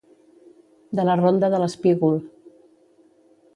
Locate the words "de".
0.99-1.05, 1.55-1.61